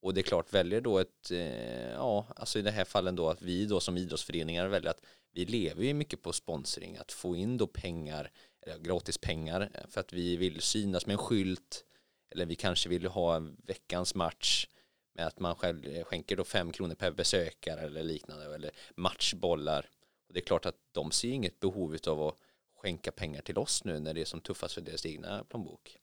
[0.00, 3.28] Och det är klart väljer då ett, eh, ja, alltså i det här fallet då
[3.28, 7.36] att vi då som idrottsföreningar väljer att vi lever ju mycket på sponsring, att få
[7.36, 8.30] in då pengar,
[8.60, 11.84] eller gratis pengar, för att vi vill synas med en skylt,
[12.30, 14.66] eller vi kanske vill ha en veckans match
[15.14, 19.90] med att man själv eh, skänker då fem kronor per besökare eller liknande, eller matchbollar.
[20.28, 22.34] Och det är klart att de ser inget behov av att
[22.76, 25.98] skänka pengar till oss nu när det är som tuffast för deras egna plånbok.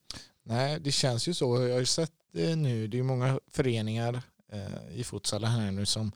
[0.48, 1.62] Nej, det känns ju så.
[1.62, 2.88] Jag har ju sett det nu.
[2.88, 6.12] Det är många föreningar eh, i futsalen här nu som,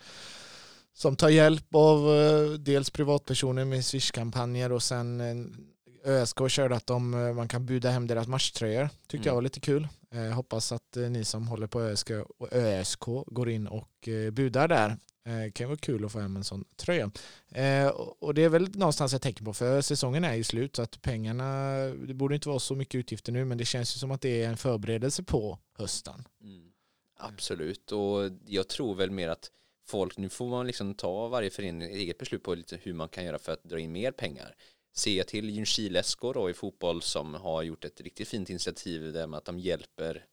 [0.94, 6.88] som tar hjälp av eh, dels privatpersoner med Swish-kampanjer och sen eh, ÖSK körde att
[6.88, 8.90] de, eh, man kan buda hem deras matchtröjor.
[9.08, 9.28] Tyckte mm.
[9.28, 9.88] jag var lite kul.
[10.12, 12.12] Eh, hoppas att eh, ni som håller på ÖSK,
[12.52, 14.98] ÖSK går in och eh, budar där.
[15.30, 17.12] Det kan vara kul att få hem en sån tröja.
[17.52, 17.88] Eh,
[18.20, 21.02] och det är väl någonstans ett tecken på, för säsongen är ju slut så att
[21.02, 24.22] pengarna, det borde inte vara så mycket utgifter nu men det känns ju som att
[24.22, 26.28] det är en förberedelse på hösten.
[26.42, 26.72] Mm.
[27.18, 29.52] Absolut och jag tror väl mer att
[29.88, 33.26] folk, nu får man liksom ta varje förening eget beslut på lite hur man kan
[33.26, 34.56] göra för att dra in mer pengar.
[34.96, 39.14] Ser jag till Ljungskile SK då i fotboll som har gjort ett riktigt fint initiativ
[39.14, 40.26] där med att de hjälper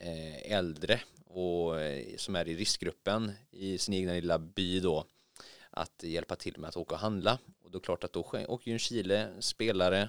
[0.00, 1.00] eh, äldre
[1.36, 5.04] och eh, som är i riskgruppen i sin egna lilla by då
[5.70, 8.78] att hjälpa till med att åka och handla och då klart att då åker ju
[8.78, 10.08] Chile spelare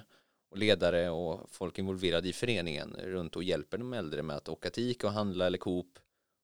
[0.50, 4.70] och ledare och folk involverade i föreningen runt och hjälper de äldre med att åka
[4.70, 5.98] till Ica och handla eller Coop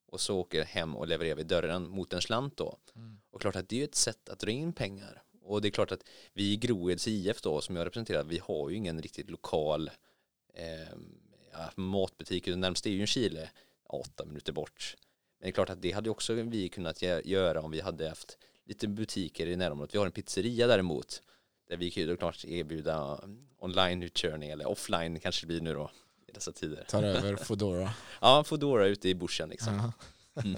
[0.06, 2.78] och så åker hem och levererar vid dörren mot en slant då.
[2.96, 3.20] Mm.
[3.30, 5.22] Och klart att det är ett sätt att dra in pengar.
[5.42, 8.70] Och det är klart att vi i Groeds IF då som jag representerar, vi har
[8.70, 9.90] ju ingen riktigt lokal
[10.54, 10.98] eh,
[11.74, 13.50] matbutik, den närmaste är ju en Chile,
[14.00, 14.96] åtta minuter bort.
[15.38, 18.38] Men det är klart att det hade också vi kunnat göra om vi hade haft
[18.66, 19.94] lite butiker i närområdet.
[19.94, 21.22] Vi har en pizzeria däremot
[21.68, 23.20] där vi kan ju klart erbjuda
[23.58, 25.90] online-utkörning eller offline kanske det blir nu då
[26.28, 26.84] i dessa tider.
[26.88, 27.90] Tar över Foodora.
[28.20, 29.74] ja, Foodora ute i bushen liksom.
[29.74, 29.92] Mm.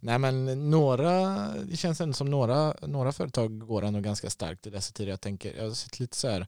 [0.00, 4.70] Nej men några, det känns ändå som några, några företag går ändå ganska starkt i
[4.70, 5.10] dessa tider.
[5.10, 6.46] Jag tänker, jag har sett lite så här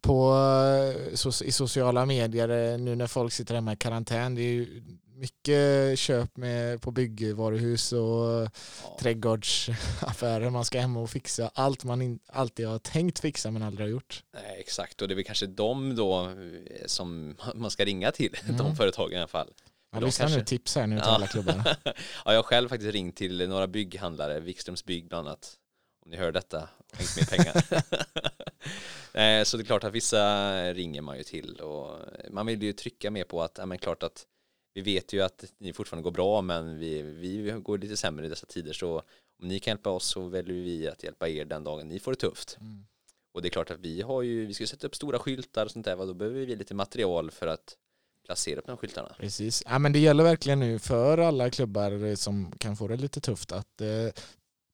[0.00, 0.34] på,
[1.44, 4.34] i sociala medier eh, nu när folk sitter hemma i karantän.
[4.34, 4.82] Det är ju
[5.16, 8.50] mycket köp med, på byggvaruhus och ja.
[9.00, 10.50] trädgårdsaffärer.
[10.50, 13.90] Man ska hem och fixa allt man in, alltid har tänkt fixa men aldrig har
[13.90, 14.22] gjort.
[14.34, 16.32] Nej, exakt, och det är väl kanske de då eh,
[16.86, 18.56] som man ska ringa till, mm.
[18.56, 19.52] de företagen i alla fall.
[19.92, 20.38] Ja, lyssna kanske...
[20.38, 21.14] nu, tips här nu till ja.
[21.14, 21.64] alla klubbarna.
[21.84, 21.92] ja,
[22.24, 25.54] jag har själv faktiskt ringt till några bygghandlare, Wikströms bygg bland annat.
[26.04, 27.84] Om ni hör detta, skänk mer pengar.
[29.44, 31.98] Så det är klart att vissa ringer man ju till och
[32.30, 34.26] man vill ju trycka mer på att, ja men klart att
[34.76, 38.28] vi vet ju att ni fortfarande går bra men vi, vi går lite sämre i
[38.28, 39.02] dessa tider så
[39.42, 42.12] om ni kan hjälpa oss så väljer vi att hjälpa er den dagen ni får
[42.12, 42.56] det tufft.
[42.60, 42.86] Mm.
[43.32, 45.70] Och det är klart att vi har ju, vi ska sätta upp stora skyltar och
[45.70, 47.76] sånt där, då behöver vi lite material för att
[48.26, 49.08] placera upp de skyltarna.
[49.18, 53.20] Precis, ja men det gäller verkligen nu för alla klubbar som kan få det lite
[53.20, 54.22] tufft att eh,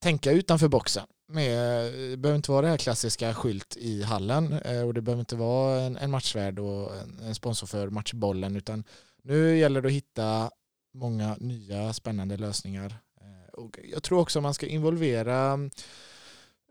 [0.02, 1.06] tänka utanför boxen.
[1.28, 5.20] Med, det behöver inte vara det här klassiska skylt i hallen eh, och det behöver
[5.20, 8.84] inte vara en, en matchvärd och en, en sponsor för matchbollen utan
[9.22, 10.50] nu gäller det att hitta
[10.94, 12.96] många nya spännande lösningar.
[13.20, 15.58] Eh, och jag tror också man ska involvera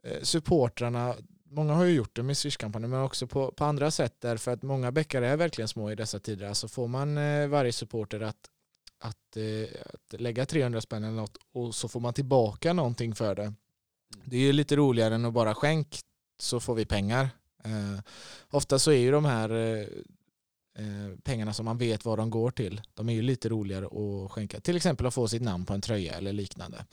[0.03, 1.15] eh, supportrarna.
[1.43, 4.63] Många har ju gjort det med Swish-kampanjen men också på, på andra sätt därför att
[4.63, 6.47] många bäckar är verkligen små i dessa tider.
[6.47, 8.49] Alltså får man eh, varje supporter att,
[8.99, 9.37] att,
[9.85, 13.53] att lägga 300 spänn eller något och så får man tillbaka någonting för det.
[14.25, 15.99] Det är ju lite roligare än att bara skänk
[16.39, 17.29] så får vi pengar.
[18.49, 19.87] ofta så är ju de här Eh,
[20.77, 22.81] Eh, pengarna som man vet vad de går till.
[22.93, 24.59] De är ju lite roligare att skänka.
[24.59, 26.85] Till exempel att få sitt namn på en tröja eller liknande.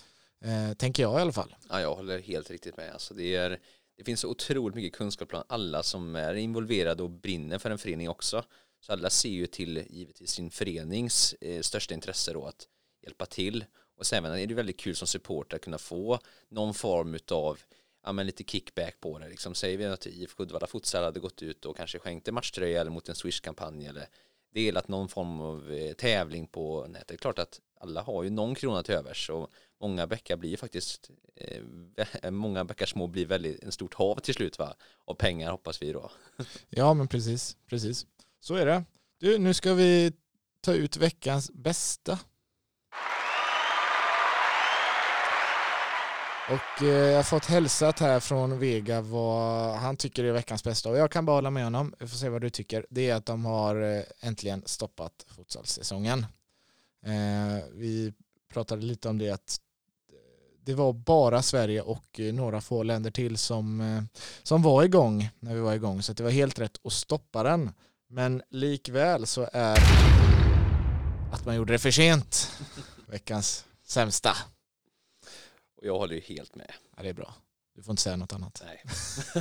[0.45, 1.55] Eh, tänker jag i alla fall.
[1.71, 2.93] Ja, jag håller helt riktigt med.
[2.93, 3.59] Alltså det, är,
[3.97, 7.79] det finns så otroligt mycket kunskap bland alla som är involverade och brinner för en
[7.79, 8.45] förening också.
[8.81, 12.69] Så alla ser ju till givetvis sin förenings eh, största intresse då att
[13.03, 13.65] hjälpa till.
[13.99, 17.59] Och sen är det väldigt kul som supporter att kunna få någon form av
[18.05, 19.29] ja, men lite kickback på det.
[19.29, 22.81] Liksom, säger vi att IFK Uddevalla Futsal hade gått ut och kanske skänkt en matchtröja
[22.81, 24.09] eller mot en Swish-kampanj eller
[24.55, 27.09] delat någon form av eh, tävling på nätet.
[27.09, 30.51] Det är klart att alla har ju någon krona till övers och många bäckar blir
[30.51, 31.63] ju faktiskt eh,
[32.23, 35.83] eh många bäckar små blir väldigt en stort hav till slut va och pengar hoppas
[35.83, 36.11] vi då.
[36.69, 38.07] ja men precis, precis.
[38.41, 38.85] Så är det.
[39.19, 40.13] Du, nu ska vi
[40.61, 42.19] ta ut veckans bästa
[46.51, 50.91] Och eh, jag har fått hälsat här från Vega vad han tycker är veckans bästa
[50.91, 51.95] och jag kan bara hålla med honom.
[51.99, 52.87] Vi får se vad du tycker.
[52.91, 56.27] Det är att de har eh, äntligen stoppat futsalsäsongen.
[57.05, 58.13] Eh, vi
[58.53, 59.61] pratade lite om det att
[60.09, 60.15] eh,
[60.65, 64.09] det var bara Sverige och eh, några få länder till som,
[64.43, 66.03] som var igång när vi var igång.
[66.03, 67.71] Så det var helt rätt att stoppa den.
[68.09, 69.79] Men likväl så är
[71.33, 72.51] att man gjorde det för sent
[73.07, 74.37] veckans sämsta.
[75.79, 76.73] Och jag håller ju helt med.
[76.97, 77.35] Ja, det är bra.
[77.79, 78.65] Du får inte säga något annat.
[78.65, 78.83] Nej.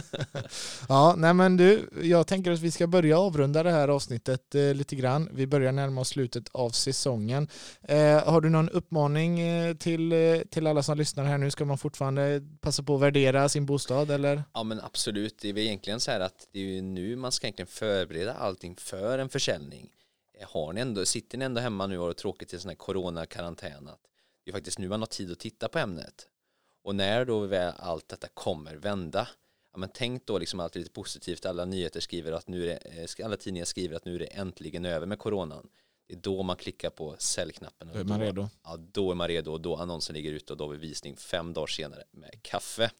[0.89, 4.73] ja, nej men du, jag tänker att vi ska börja avrunda det här avsnittet eh,
[4.73, 5.29] lite grann.
[5.33, 7.47] Vi börjar närma oss slutet av säsongen.
[7.81, 11.51] Eh, har du någon uppmaning eh, till, eh, till alla som lyssnar här nu?
[11.51, 14.43] Ska man fortfarande passa på att värdera sin bostad eller?
[14.53, 17.31] Ja men absolut, det är väl egentligen så här att det är ju nu man
[17.31, 19.89] ska egentligen förbereda allting för en försäljning.
[20.39, 22.75] Eh, har ni ändå, sitter ni ändå hemma nu och har tråkigt i sån här
[22.75, 23.89] coronakarantän
[24.47, 26.27] det är faktiskt nu man har tid att titta på ämnet.
[26.83, 29.27] Och när då väl allt detta kommer vända,
[29.71, 33.19] ja, men tänk då liksom alltid lite positivt, alla nyheter skriver att nu är det,
[33.19, 35.69] eh, alla tidningar skriver att nu är det äntligen över med coronan.
[36.07, 37.89] Det är då man klickar på säljknappen.
[37.93, 38.49] Då är man då, redo.
[38.63, 41.53] Ja, då är man redo och då annonsen ligger ute och då vi visning fem
[41.53, 42.91] dagar senare med kaffe.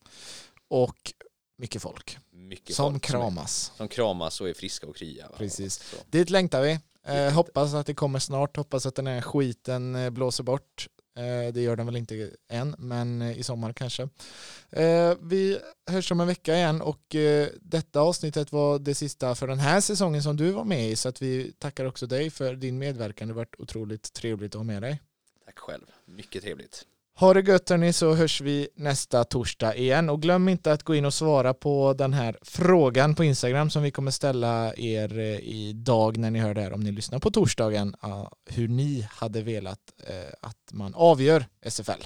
[0.68, 1.14] Och
[1.58, 2.18] mycket folk.
[2.30, 3.56] Mycket som folk kramas.
[3.56, 5.30] Som, är, som kramas och är friska och krya.
[5.30, 5.36] Va?
[5.38, 5.74] Precis.
[5.74, 5.98] Så.
[6.10, 6.80] Dit längtar vi.
[7.04, 8.58] Eh, hoppas att det kommer snart.
[8.58, 10.88] Hoppas att den här skiten eh, blåser bort.
[11.18, 14.10] Eh, det gör den väl inte än, men eh, i sommar kanske.
[14.70, 17.16] Eh, vi hörs om en vecka igen och
[17.62, 21.10] detta avsnittet var det sista för den här säsongen som du var med i så
[21.10, 23.28] att vi tackar också dig för din medverkan.
[23.28, 25.02] Det har varit otroligt trevligt att ha med dig.
[25.46, 25.86] Tack själv.
[26.06, 26.86] Mycket trevligt.
[27.20, 30.96] Ha det gött hörni så hörs vi nästa torsdag igen och glöm inte att gå
[30.96, 35.40] in och svara på den här frågan på Instagram som vi kommer ställa er eh,
[35.40, 37.96] idag när ni hör det här om ni lyssnar på torsdagen
[38.50, 42.04] hur ni hade velat eh, att man avgör SFL.